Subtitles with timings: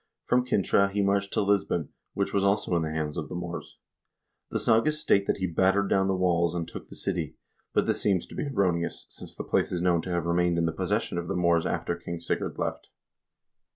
[0.25, 3.77] From Cintra he marched to Lisbon, which was also in the hands of the Moors.
[4.49, 7.35] The sagas state that he battered down the walls and took the city,
[7.71, 10.65] but this seems to be erroneous, since the place is known to have remained in
[10.65, 12.89] the possession of the Moors after King Sigurd left.